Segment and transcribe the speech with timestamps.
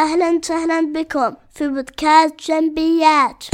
[0.00, 3.44] أهلا وسهلا بكم في بودكاست جنبيات.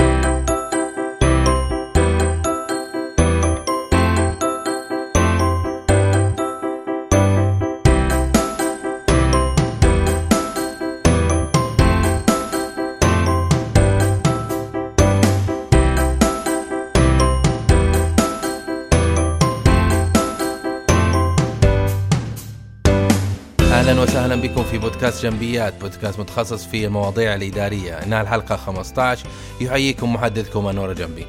[24.37, 28.02] أهلا بكم في بودكاست جنبيات بودكاست متخصص في المواضيع الإدارية.
[28.02, 29.27] إنها الحلقة 15
[29.61, 31.27] يحييكم محدثكم أنور جنبي.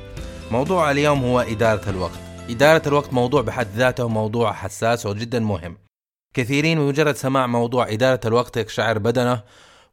[0.51, 2.19] موضوع اليوم هو إدارة الوقت.
[2.49, 5.77] إدارة الوقت موضوع بحد ذاته موضوع حساس وجدا مهم.
[6.33, 9.43] كثيرين بمجرد سماع موضوع إدارة الوقت يقشعر بدنه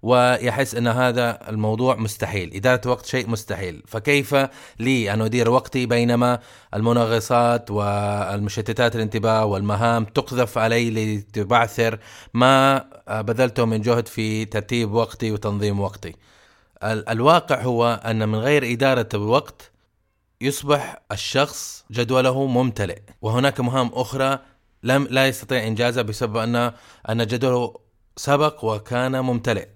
[0.04, 4.36] ويحس إن هذا الموضوع مستحيل، إدارة الوقت شيء مستحيل، فكيف
[4.78, 6.38] لي ان أدير وقتي بينما
[6.74, 11.98] المنغصات والمشتتات الانتباه والمهام تقذف علي لتبعثر
[12.34, 16.16] ما بذلته من جهد في ترتيب وقتي وتنظيم وقتي.
[16.82, 19.70] ال- الواقع هو أن من غير إدارة الوقت
[20.40, 24.38] يصبح الشخص جدوله ممتلئ، وهناك مهام أخرى
[24.82, 26.72] لم لا يستطيع إنجازها بسبب ان
[27.10, 27.74] أن جدوله
[28.16, 29.68] سبق وكان ممتلئ.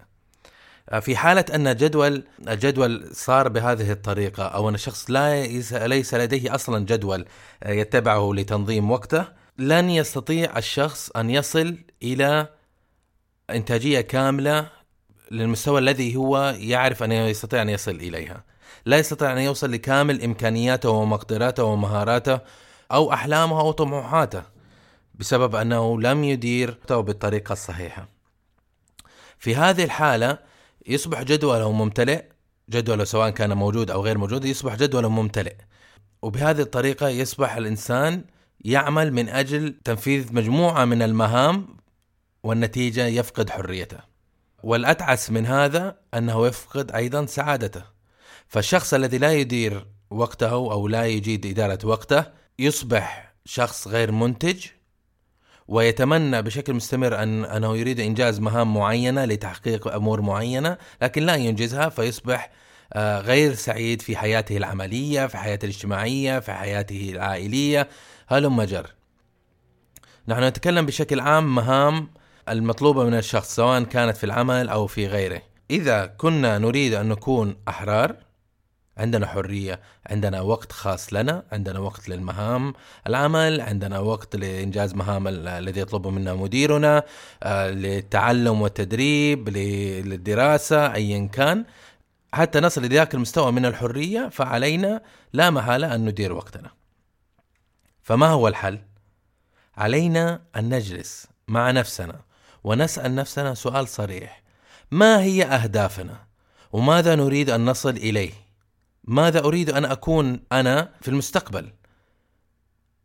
[1.00, 6.54] في حالة أن جدول الجدول صار بهذه الطريقة أو أن الشخص لا يس- ليس لديه
[6.54, 7.24] أصلا جدول
[7.66, 9.24] يتبعه لتنظيم وقته
[9.58, 12.48] لن يستطيع الشخص أن يصل إلى
[13.50, 14.70] إنتاجية كاملة
[15.30, 18.44] للمستوى الذي هو يعرف أن يستطيع أن يصل إليها.
[18.86, 22.40] لا يستطيع أن يوصل لكامل إمكانياته ومقدراته ومهاراته
[22.92, 24.42] أو أحلامه أو طموحاته
[25.14, 28.08] بسبب أنه لم يدير بالطريقة الصحيحة.
[29.38, 30.38] في هذه الحالة
[30.88, 32.24] يصبح جدوله ممتلئ
[32.70, 35.54] جدوله سواء كان موجود أو غير موجود يصبح جدوله ممتلئ.
[36.22, 38.24] وبهذه الطريقة يصبح الإنسان
[38.64, 41.76] يعمل من أجل تنفيذ مجموعة من المهام
[42.42, 43.98] والنتيجة يفقد حريته.
[44.62, 47.82] والأتعس من هذا أنه يفقد أيضا سعادته.
[48.48, 52.24] فالشخص الذي لا يدير وقته أو لا يجيد إدارة وقته
[52.58, 54.66] يصبح شخص غير منتج
[55.68, 61.88] ويتمنى بشكل مستمر أن أنه يريد إنجاز مهام معينة لتحقيق أمور معينة لكن لا ينجزها
[61.88, 62.50] فيصبح
[62.92, 67.88] آه، غير سعيد في حياته العملية، في حياته الاجتماعية، في حياته العائلية،
[68.28, 68.94] هلم جر.
[70.28, 72.10] نحن نتكلم بشكل عام مهام
[72.48, 75.42] المطلوبة من الشخص سواء كانت في العمل أو في غيره.
[75.70, 78.16] إذا كنا نريد أن نكون أحرار
[78.98, 82.74] عندنا حرية، عندنا وقت خاص لنا، عندنا وقت للمهام
[83.06, 87.02] العمل، عندنا وقت لإنجاز مهام ال- الذي يطلبه منا مديرنا،
[87.42, 91.64] آه، للتعلم والتدريب، ل- للدراسة ايا كان،
[92.32, 96.70] حتى نصل لذاك المستوى من الحرية فعلينا لا محالة أن ندير وقتنا.
[98.02, 98.78] فما هو الحل؟
[99.76, 102.20] علينا أن نجلس مع نفسنا
[102.64, 104.42] ونسأل نفسنا سؤال صريح:
[104.90, 106.16] ما هي أهدافنا؟
[106.72, 108.47] وماذا نريد أن نصل إليه؟
[109.08, 111.68] ماذا أريد أن أكون أنا في المستقبل؟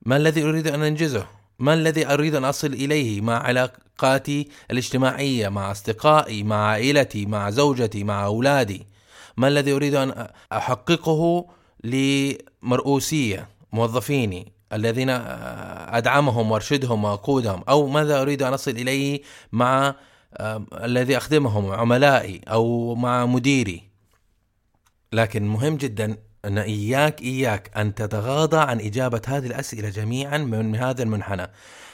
[0.06, 1.28] ما الذي أريد أن أنجزه؟
[1.60, 8.04] ما الذي أريد أن أصل إليه مع علاقاتي الاجتماعية، مع أصدقائي، مع عائلتي، مع زوجتي،
[8.04, 8.88] مع أولادي؟
[9.38, 11.46] ما الذي أريد أن أحققه
[11.84, 15.10] لمرؤوسيه موظفيني الذين
[15.90, 19.22] أدعمهم وأرشدهم وأقودهم أو ماذا أريد أن أصل إليه
[19.52, 19.96] مع
[20.74, 23.93] الذي أخدمهم عملائي أو مع مديري
[25.14, 31.04] لكن مهم جدا أن إياك إياك أن تتغاضى عن إجابة هذه الأسئلة جميعا من هذا
[31.04, 31.48] المنحنى.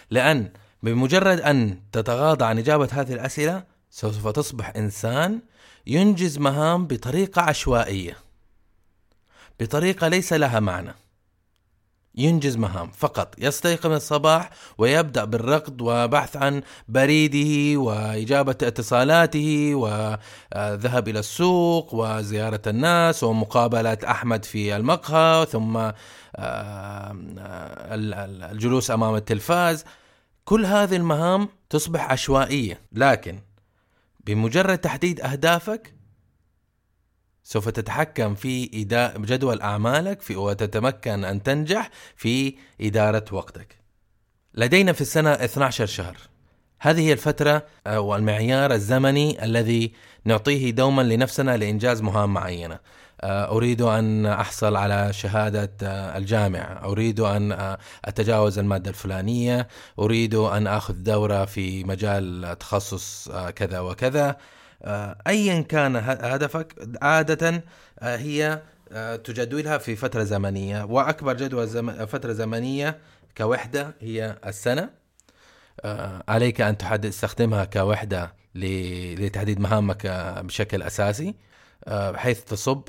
[0.10, 0.52] لأن
[0.84, 5.42] بمجرد أن تتغاضى عن إجابة هذه الأسئلة سوف تصبح إنسان
[5.88, 8.18] ينجز مهام بطريقة عشوائية
[9.60, 10.94] بطريقة ليس لها معنى.
[12.16, 13.36] ينجز مهام فقط.
[13.38, 23.98] يستيقظ الصباح ويبدأ بالركض وبحث عن بريده وإجابة اتصالاته وذهب إلى السوق وزيارة الناس ومقابلة
[24.08, 27.12] أحمد في المقهى ثم آه،
[27.96, 29.84] ال- ال- الجلوس أمام التلفاز.
[30.46, 33.40] كل هذه المهام تصبح عشوائية لكن
[34.26, 35.94] بمجرد تحديد أهدافك
[37.52, 38.66] سوف تتحكم في
[39.18, 43.76] جدول أعمالك في وتتمكن أن تنجح في إدارة وقتك.
[44.54, 46.18] لدينا في السنة 12 شهر.
[46.80, 49.94] هذه هي الفترة آه، والمعيار الزمني الذي
[50.26, 52.80] نعطيه دوما لنفسنا لإنجاز مهام معينة.
[53.22, 56.86] آه، أريد أن أحصل على شهادة آه، الجامعة.
[56.86, 59.68] أريد أن أتجاوز المادة الفلانية.
[60.00, 64.38] أريد أن أخذ دورة في مجال تخصص كذا وكذا.
[65.28, 67.64] ايا كان هدفك عادة
[68.00, 68.62] آه، هي
[68.92, 72.06] آه، تجدولها في فترة زمنية وأكبر جدول زم...
[72.06, 73.00] فترة زمنية
[73.38, 74.90] كوحدة هي السنة
[75.82, 80.08] آه، عليك أن تحدد تستخدمها كوحدة لتحديد مهامك
[80.46, 81.36] بشكل أساسي
[81.88, 82.84] بحيث تصب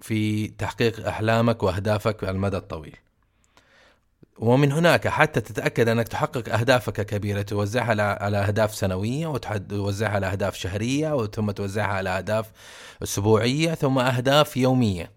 [0.00, 2.96] في تحقيق أحلامك وأهدافك على المدى الطويل.
[4.38, 10.56] ومن هناك حتى تتأكد أنك تحقق أهدافك كبيرة توزعها على أهداف سنوية وتوزعها على أهداف
[10.56, 12.50] شهرية ثم توزعها على أهداف
[13.02, 15.12] أسبوعية ثم أهداف يومية.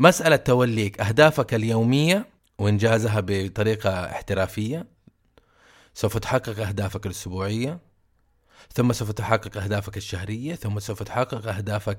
[0.00, 2.26] مسألة توليك أهدافك اليومية
[2.58, 4.86] وإنجازها بطريقة احترافية
[5.94, 7.78] سوف تحقق أهدافك الأسبوعية
[8.74, 11.98] ثم سوف تحقق أهدافك الشهرية ثم سوف تحقق أهدافك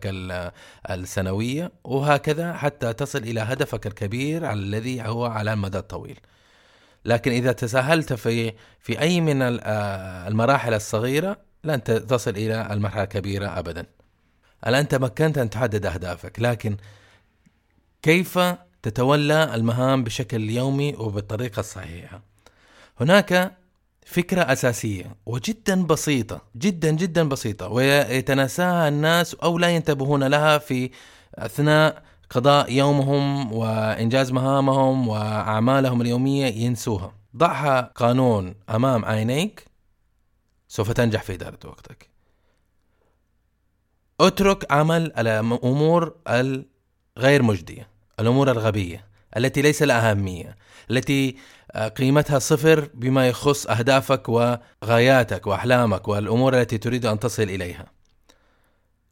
[0.89, 6.19] السنوية وهكذا حتى تصل إلى هدفك الكبير الذي هو على المدى الطويل.
[7.05, 13.85] لكن إذا تساهلت في في أي من المراحل الصغيرة لن تصل إلى المرحلة الكبيرة ابدا.
[14.67, 16.77] الآن تمكنت أن تحدد أهدافك لكن
[18.01, 18.39] كيف
[18.83, 22.21] تتولى المهام بشكل يومي وبالطريقة الصحيحة؟
[22.99, 23.57] هناك
[24.11, 30.89] فكرة أساسية وجدا بسيطة جدا جدا بسيطة ويتناساها الناس أو لا ينتبهون لها في
[31.35, 37.13] أثناء قضاء يومهم وإنجاز مهامهم وأعمالهم اليومية ينسوها.
[37.35, 39.65] ضعها قانون أمام عينيك
[40.67, 42.09] سوف تنجح في إدارة وقتك.
[44.19, 47.87] اترك عمل الأمور الغير مجدية
[48.19, 49.10] الأمور الغبية.
[49.37, 50.55] التي ليس لها أهمية
[50.91, 51.35] التي
[51.71, 57.85] آه، قيمتها صفر بما يخص أهدافك وغاياتك وأحلامك والأمور التي تريد أن تصل إليها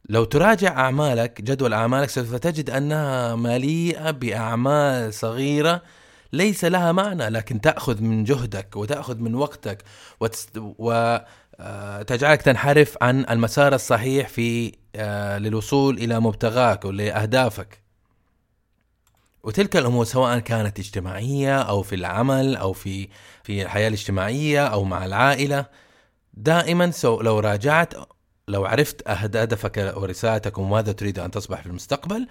[0.09, 5.81] لو تراجع أعمالك جدول أعمالك سوف تجد أنها مليئة بأعمال صغيرة
[6.33, 9.83] ليس لها معنى لكن تأخذ من جهدك وتأخذ من وقتك.
[10.59, 17.88] وتجعلك آه، تنحرف عن المسار الصحيح في آه، للوصول إلى مبتغاك ولأهدافك
[19.43, 23.07] وتلك الأمور سواء كانت اجتماعية أو في العمل أو في
[23.43, 25.65] في الحياة الاجتماعية أو مع العائلة
[26.33, 27.93] دائما سو لو راجعت
[28.47, 32.27] لو عرفت هدفك ورسالتك وماذا تريد أن تصبح في المستقبل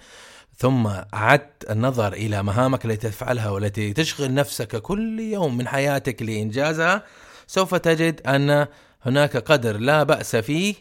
[0.57, 7.03] ثم عدت النظر إلى مهامك التي تفعلها والتي تشغل نفسك كل يوم من حياتك لإنجازها
[7.47, 8.67] سوف تجد أن
[9.01, 10.75] هناك قدر لا بأس فيه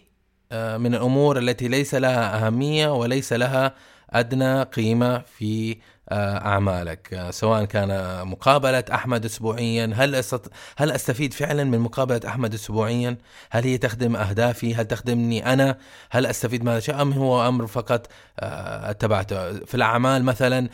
[0.53, 3.75] آه، من الأمور التي ليس لها أهمية وليس لها
[4.11, 5.77] أدنى قيمة في
[6.13, 7.15] أعمالك.
[7.15, 7.89] آه، سواء كان
[8.27, 10.51] مقابلة أحمد اسبوعيا هل أست...
[10.77, 13.17] هل أستفيد فعلا من مقابلة أحمد اسبوعيا؟
[13.51, 15.79] هل هي تخدم أهدافي؟ هل تخدمني أنا؟
[16.11, 18.07] هل أستفيد من هذا الشيء؟ أم هو أمر فقط
[18.41, 20.69] آه، أتبعته؟ في الأعمال مثلا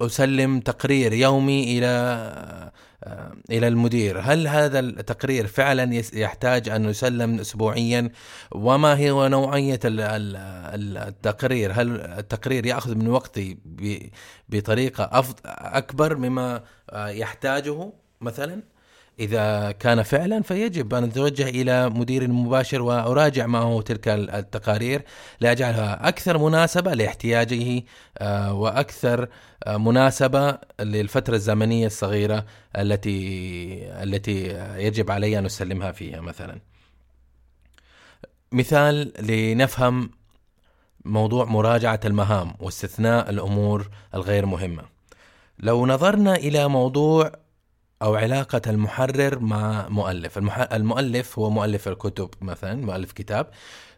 [0.00, 1.86] أسلم تقرير يومي إلى
[3.04, 4.20] آه، إلى المدير.
[4.20, 8.10] هل هذا التقرير فعلا يحتاج أن يسلم اسبوعيا؟
[8.52, 13.58] وما هي نوعية التقرير؟ هل التقرير يأخذ من وقتي
[14.48, 15.10] بطريقة
[15.46, 18.73] أكبر مما آه، يحتاجه مثلا؟
[19.20, 25.02] إذا كان فعلا فيجب أن أتوجه إلى مدير مباشر وأراجع معه تلك التقارير
[25.40, 27.82] لأجعلها أكثر مناسبة لاحتياجه
[28.18, 29.28] آه، وأكثر
[29.64, 32.46] آه، مناسبة للفترة الزمنية الصغيرة
[32.78, 34.46] التي التي
[34.76, 36.60] يجب علي أن أسلمها فيها مثلا.
[38.52, 40.10] مثال لنفهم
[41.04, 44.82] موضوع مراجعة المهام واستثناء الأمور الغير مهمة.
[45.58, 47.43] لو نظرنا إلى موضوع
[48.02, 50.38] أو علاقة المحرر مع مؤلف.
[50.72, 53.50] المؤلف هو مؤلف الكتب مثلا مؤلف كتاب.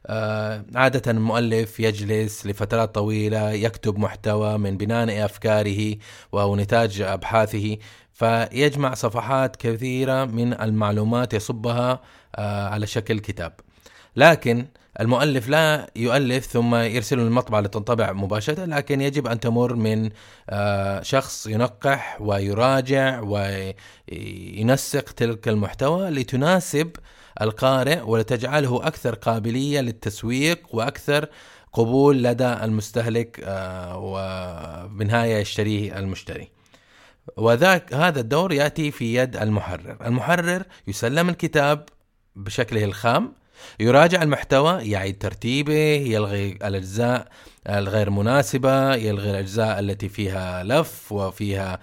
[0.07, 5.97] آه، عادة المؤلف يجلس لفترات طويلة يكتب محتوى من بناء أفكاره
[6.35, 7.77] أو نتاج أبحاثه
[8.13, 12.01] فيجمع صفحات كثيرة من المعلومات يصبها
[12.37, 13.53] آه، على شكل كتاب.
[14.17, 14.67] لكن
[15.01, 20.11] المؤلف لا يؤلف ثم يرسله للمطبعة لتنطبع مباشرة لكن يجب أن تمر من
[20.51, 26.91] آه، شخص ينقح ويراجع وينسق تلك المحتوى لتناسب
[27.41, 31.27] القارئ ولتجعله أكثر قابلية للتسويق وأكثر
[31.73, 36.49] قبول لدى المستهلك آه، وبالنهاية يشتريه المشتري.
[37.37, 39.97] وذاك هذا الدور يأتي في يد المحرر.
[40.07, 41.87] المحرر يسلم الكتاب
[42.37, 43.33] بشكله الخام
[43.81, 45.75] يراجع المحتوى يعيد ترتيبه
[46.07, 47.29] يلغي الأجزاء
[47.69, 51.79] الغير مناسبة يلغي الأجزاء التي فيها لف وفيها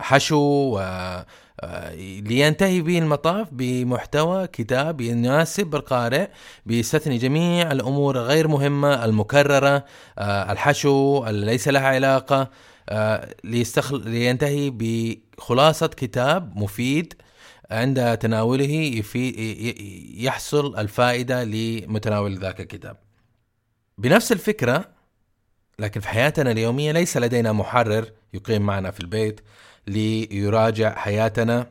[0.00, 1.24] حشو و
[1.60, 6.28] آه، لينتهي به المطاف بمحتوى كتاب يناسب القارئ
[6.66, 9.84] بيستثني جميع الأمور غير مهمة المكررة
[10.18, 12.50] آه، الحشو ليس لها علاقة
[12.88, 13.34] آه،.
[13.92, 17.14] لينتهي بخلاصة كتاب مفيد
[17.70, 19.02] عند تناوله
[20.16, 22.96] يحصل الفائدة لمتناول ذاك الكتاب.
[23.98, 24.88] بنفس الفكرة
[25.78, 29.40] لكن في حياتنا اليومية ليس لدينا محرر يقيم معنا في البيت
[29.86, 31.70] ليراجع حياتنا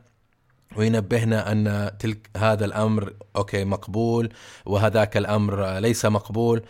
[0.76, 4.34] وينبهنا أن تلك هذا الأمر أوكي مقبول
[4.66, 6.64] وهذاك الأمر ليس مقبول.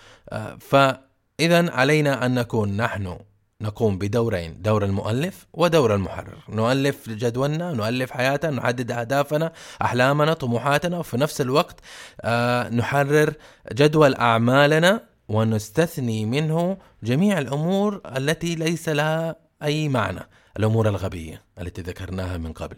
[0.59, 3.19] فاذا علينا أن نكون نحن
[3.63, 6.37] نقوم بدورين دور المؤلف ودور المحرر.
[6.49, 11.79] نؤلف جدولنا نؤلف حياتنا نحدد أهدافنا أحلامنا طموحاتنا وفي نفس الوقت
[12.21, 13.33] آه، نحرر
[13.73, 20.19] جدول أعمالنا ونستثني منه جميع الأمور التي ليس لها أي معنى
[20.57, 22.77] الأمور الغبية التي ذكرناها من قبل.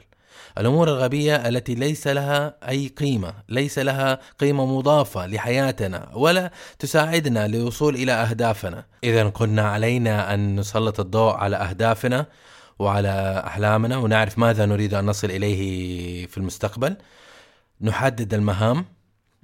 [0.57, 7.95] الأمور الغبية التي ليس لها أي قيمة، ليس لها قيمة مضافة لحياتنا ولا تساعدنا للوصول
[7.95, 12.25] إلى أهدافنا، اذا قلنا علينا أن نسلط الضوء على أهدافنا
[12.79, 16.95] وعلى أحلامنا ونعرف ماذا نريد أن نصل إليه في المستقبل.
[17.81, 18.85] نحدد المهام،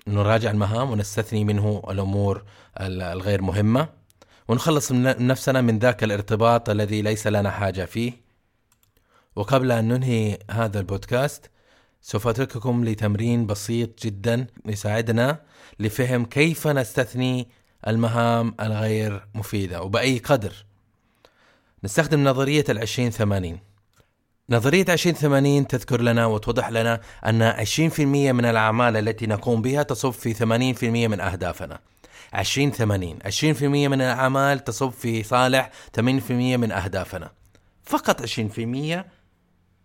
[0.07, 2.43] نراجع المهام ونستثني منه الأمور
[2.79, 3.87] الغير مهمة.
[4.47, 8.30] ونخلص من نفسنا من ذاك الارتباط الذي ليس لنا حاجة فيه.
[9.35, 11.49] وقبل أن ننهي هذا البودكاست
[12.01, 15.41] سوف أترككم لتمرين بسيط جدا يساعدنا
[15.79, 17.47] لفهم كيف نستثني
[17.87, 20.65] المهام الغير مفيدة وبأي قدر.
[21.83, 23.59] نستخدم نظرية العشرين ثمانين.
[24.49, 29.61] نظرية عشرين ثمانين تذكر لنا وتوضح لنا أن عشرين في المية من الأعمال التي نقوم
[29.61, 31.79] بها تصب في ثمانين في المية من أهدافنا.
[32.33, 33.19] عشرين ثمانين.
[33.25, 37.31] عشرين في المية من الأعمال تصب في صالح ثمانين في المية من أهدافنا.
[37.83, 39.05] فقط عشرين في المية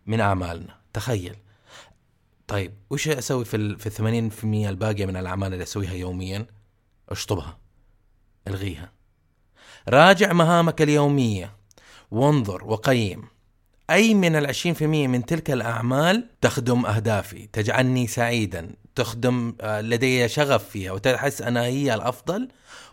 [0.07, 0.77] من أعمالنا.
[0.93, 1.37] تخيل.
[2.49, 6.47] طيب وش أسوي في ال في الثمانين في المية الباقية من الأعمال اللي أسويها يوميا؟
[7.09, 7.59] أشطبها.
[8.49, 8.93] ألغيها.
[9.89, 11.57] راجع مهامك اليومية.
[12.11, 13.29] وانظر وقيم.
[13.91, 20.29] أي من العشرين في المية من تلك الأعمال تخدم أهدافي تجعلني سعيدا تخدم آه، لدي
[20.29, 22.49] شغف فيها وتحس أنها هي الأفضل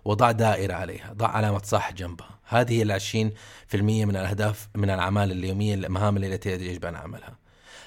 [0.05, 2.39] وضع دائرة عليها ضع علامة صح جنبها.
[2.43, 3.33] هذه العشرين
[3.67, 7.37] في المية من الأهداف من الأعمال اليومية المهام التي يجب أن أعملها.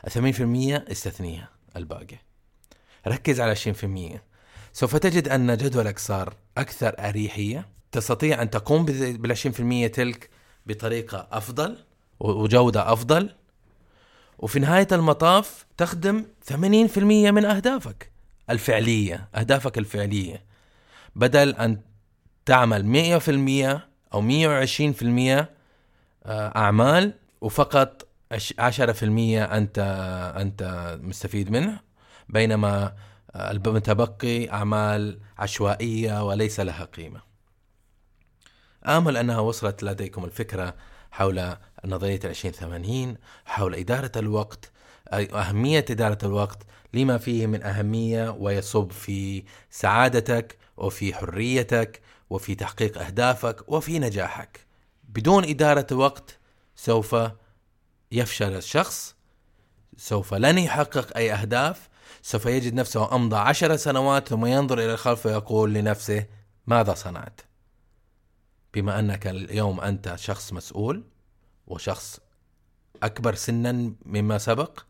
[0.07, 2.19] الثمانين في المية استثنيها الباقي.
[3.07, 4.23] ركز على العشرين في المية.
[4.73, 7.69] سوف تجد أن جدولك صار أكثر أريحية.
[7.93, 10.31] تستطيع أن تقوم بالعشرين في المية تلك
[10.67, 11.77] بطريقة أفضل.
[12.21, 13.31] وجودة أفضل
[14.39, 18.11] وفي نهاية المطاف تخدم 80% من أهدافك
[18.51, 20.45] الفعلية أهدافك الفعلية
[21.17, 21.81] بدل أن
[22.47, 23.81] تعمل 100%
[24.15, 25.47] أو 120%
[26.27, 29.79] آه، أعمال وفقط 10% أنت
[30.37, 31.81] أنت مستفيد منه
[32.29, 32.95] بينما
[33.35, 37.21] آه، المتبقي أعمال عشوائية وليس لها قيمة.
[38.87, 40.75] آمل أنها وصلت لديكم الفكرة
[41.11, 41.57] حول
[41.89, 44.71] نظرية 2080 حول إدارة الوقت
[45.13, 46.59] أهمية إدارة الوقت
[46.95, 52.01] لما فيه من أهمية ويصب في سعادتك وفي حريتك
[52.31, 54.67] وفي تحقيق أهدافك وفي نجاحك.
[55.09, 56.39] بدون إدارة وقت
[56.77, 57.17] سوف
[58.13, 59.17] يفشل الشخص
[59.97, 61.89] سوف لن يحقق أي أهداف
[62.23, 66.27] سوف يجد نفسه أمضى عشر سنوات ثم ينظر إلى الخلف ويقول لنفسه
[66.67, 67.41] ماذا صنعت؟
[68.75, 71.05] بما أنك اليوم أنت شخص مسؤول
[71.67, 72.21] وشخص
[73.03, 74.81] أكبر سنا مما سبق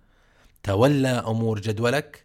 [0.63, 2.25] تولى أمور جدولك.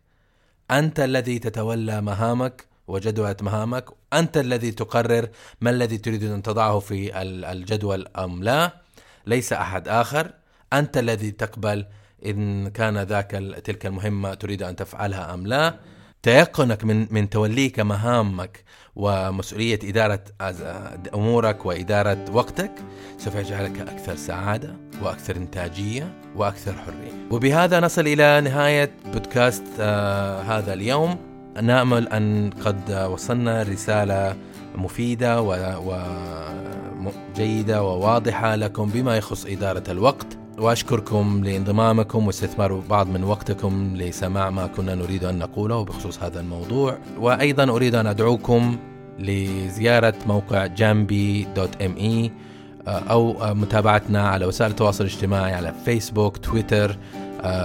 [0.72, 3.86] أنت الذي تتولى مهامك وجدولة مهامك.
[4.14, 5.30] أنت الذي تقرر
[5.62, 8.82] ما الذي تريد أن تضعه في الجدول أم لا.
[9.26, 10.34] ليس أحد آخر.
[10.74, 11.86] أنت الذي تقبل
[12.26, 13.32] إن كان ذاك
[13.64, 15.80] تلك المهمة تريد أن تفعلها أم لا.
[16.24, 18.64] تيقنك من من توليك مهامك
[18.96, 20.24] ومسؤولية إدارة
[21.14, 22.72] أمورك وإدارة وقتك
[23.18, 27.28] سوف يجعلك أكثر سعادة وأكثر إنتاجية وأكثر حرية.
[27.32, 31.18] وبهذا نصل إلى نهاية بودكاست آه هذا اليوم.
[31.62, 34.38] نأمل أن قد وصلنا رسالة
[34.76, 35.42] مفيدة
[37.02, 40.41] وجيده وواضحة لكم بما يخص إدارة الوقت.
[40.62, 46.98] وأشكركم لانضمامكم واستثمار بعض من وقتكم لسماع ما كنا نريد أن نقوله بخصوص هذا الموضوع.
[47.20, 48.78] وأيضا أريد أن أدعوكم
[49.20, 52.32] لزيارة موقع جامبي dot M E
[52.88, 56.98] أو متابعتنا على وسائل التواصل الاجتماعي على فيسبوك تويتر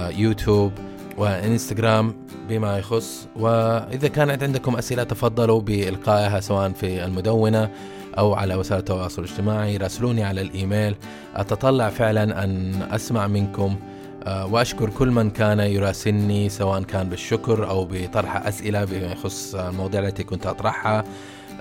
[0.09, 0.71] يوتيوب
[1.17, 2.13] وإنستغرام
[2.49, 7.69] بما يخص وإذا كانت عندكم أسئلة تفضلوا بإلقائها سواء في المدونة
[8.17, 10.95] أو على وسائل التواصل الاجتماعي راسلوني على الإيميل.
[11.35, 13.75] أتطلع فعلا أن أسمع منكم
[14.23, 20.01] آه، وأشكر كل من كان يراسلني سواء كان بالشكر أو بطرح أسئلة بما يخص المواضيع
[20.01, 21.03] التي كنت أطرحها.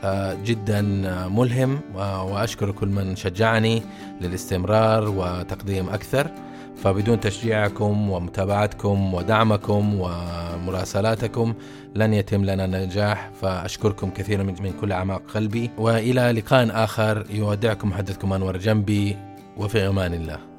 [0.02, 0.82] آه، جدا
[1.28, 3.82] ملهم وأشكر كل من شجعني
[4.20, 6.30] للاستمرار وتقديم أكثر.
[6.76, 11.54] فبدون تشجيعكم ومتابعتكم ودعمكم ومراسلاتكم
[11.95, 18.33] لن يتم لنا نجاح فأشكركم كثيرا من كل أعماق قلبي وإلى لقاء آخر يودعكم محدثكم
[18.33, 19.16] أنور جنبي
[19.56, 20.55] وفي أمان الله.